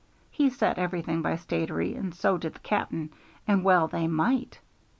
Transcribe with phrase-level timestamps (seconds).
[0.31, 3.11] He set everything by Statiry, and so did the cap'n,
[3.47, 4.57] and well they might.